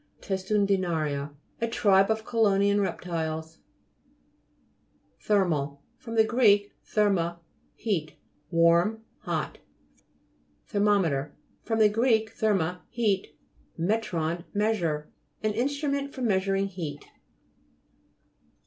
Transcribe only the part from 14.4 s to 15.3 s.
measure.